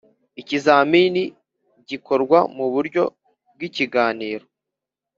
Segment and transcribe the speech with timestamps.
[0.41, 1.23] ikizamini
[1.89, 3.03] gikorwa mu buryo
[3.53, 4.45] bw’ikiganiro